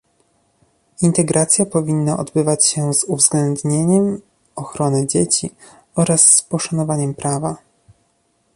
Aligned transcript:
Integracja 1.01 1.65
powinna 1.65 2.17
odbywać 2.17 2.65
się 2.65 2.93
z 2.93 3.03
uwzględnieniem 3.03 4.21
ochrony 4.55 5.07
dzieci 5.07 5.55
oraz 5.95 6.35
z 6.37 6.41
poszanowaniem 6.41 7.13
prawa 7.13 7.57